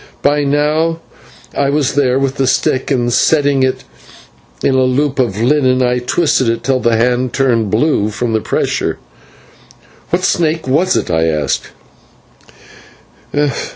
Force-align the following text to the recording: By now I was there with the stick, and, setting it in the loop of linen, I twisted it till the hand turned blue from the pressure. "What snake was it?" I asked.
By 0.23 0.43
now 0.43 0.99
I 1.55 1.69
was 1.69 1.93
there 1.93 2.17
with 2.17 2.37
the 2.37 2.47
stick, 2.47 2.89
and, 2.89 3.13
setting 3.13 3.61
it 3.61 3.83
in 4.63 4.71
the 4.73 4.81
loop 4.81 5.19
of 5.19 5.39
linen, 5.39 5.83
I 5.83 5.99
twisted 5.99 6.49
it 6.49 6.63
till 6.63 6.79
the 6.79 6.95
hand 6.95 7.33
turned 7.33 7.69
blue 7.69 8.09
from 8.09 8.33
the 8.33 8.41
pressure. 8.41 8.97
"What 10.09 10.23
snake 10.23 10.67
was 10.67 10.95
it?" 10.97 11.11
I 11.11 11.25
asked. 11.25 11.69